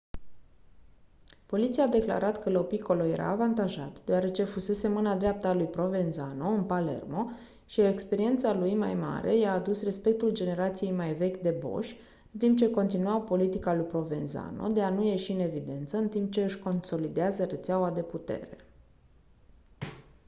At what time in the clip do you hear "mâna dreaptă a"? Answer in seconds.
4.87-5.53